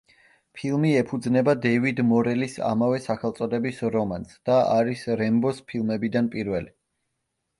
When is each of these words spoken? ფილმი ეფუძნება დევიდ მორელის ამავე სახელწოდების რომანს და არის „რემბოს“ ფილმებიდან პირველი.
ფილმი 0.59 0.91
ეფუძნება 1.01 1.53
დევიდ 1.65 1.99
მორელის 2.11 2.55
ამავე 2.69 3.01
სახელწოდების 3.03 3.83
რომანს 3.97 4.33
და 4.51 4.57
არის 4.77 5.05
„რემბოს“ 5.21 5.63
ფილმებიდან 5.73 6.33
პირველი. 6.37 6.75